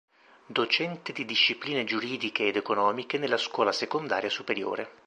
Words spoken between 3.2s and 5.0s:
Scuola secondaria superiore.